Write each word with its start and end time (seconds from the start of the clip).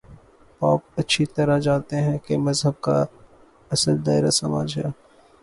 Pope 0.59 0.81
اچھی 0.97 1.25
طرح 1.25 1.57
جانتے 1.59 1.95
ہیں 2.01 2.17
کہ 2.17 2.37
مذہب 2.37 2.81
کا 2.81 2.97
اصل 3.71 4.05
دائرہ 4.05 4.29
سماج 4.31 4.77
ہے۔ 4.77 4.89